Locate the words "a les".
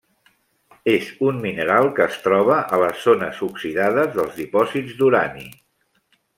2.77-3.05